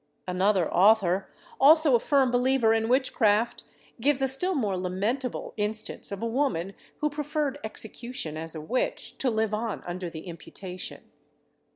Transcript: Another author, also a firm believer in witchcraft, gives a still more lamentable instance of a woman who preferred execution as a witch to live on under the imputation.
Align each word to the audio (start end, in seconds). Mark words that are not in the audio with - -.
Another 0.27 0.67
author, 0.73 1.29
also 1.59 1.93
a 1.93 1.99
firm 1.99 2.31
believer 2.31 2.73
in 2.73 2.89
witchcraft, 2.89 3.63
gives 3.99 4.19
a 4.23 4.27
still 4.27 4.55
more 4.55 4.75
lamentable 4.75 5.53
instance 5.57 6.11
of 6.11 6.23
a 6.23 6.25
woman 6.27 6.73
who 7.01 7.09
preferred 7.11 7.59
execution 7.63 8.35
as 8.35 8.55
a 8.55 8.61
witch 8.61 9.15
to 9.19 9.29
live 9.29 9.53
on 9.53 9.83
under 9.85 10.09
the 10.09 10.21
imputation. 10.21 11.03